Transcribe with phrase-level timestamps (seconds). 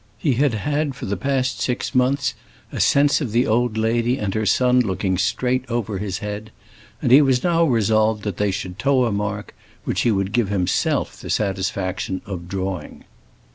[0.17, 2.33] He had had for the past six months
[2.71, 6.49] a sense of the old lady and her son looking straight over his head,
[7.03, 9.53] and he was now resolved that they should toe a mark
[9.83, 13.03] which he would give himself the satisfaction of drawing.